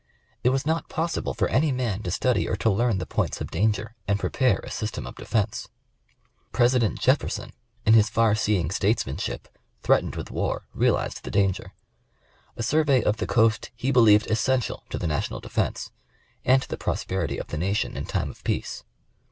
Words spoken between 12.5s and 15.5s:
A survey of the coast he believed essential to the national